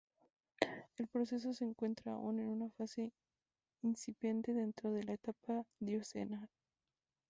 El 0.97 1.05
proceso 1.09 1.53
se 1.53 1.63
encuentra 1.63 2.13
aun 2.13 2.39
en 2.39 2.47
una 2.49 2.71
fase 2.71 3.11
incipiente 3.83 4.51
dentro 4.51 4.91
de 4.91 5.03
la 5.03 5.13
etapa 5.13 5.63
diocesana. 5.79 6.49